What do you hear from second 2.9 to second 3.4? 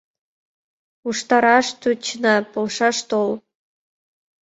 тол.